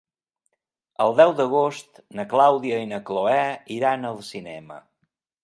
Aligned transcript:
El 1.03 1.13
deu 1.19 1.33
d'agost 1.39 2.01
na 2.21 2.25
Clàudia 2.31 2.81
i 2.87 2.89
na 2.95 3.01
Cloè 3.11 3.37
iran 3.79 4.11
al 4.13 4.19
cinema. 4.33 4.81